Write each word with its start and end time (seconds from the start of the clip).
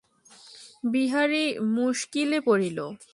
বিহারী 0.83 1.45
মুশকিলে 1.75 2.39
পড়িল। 2.47 2.79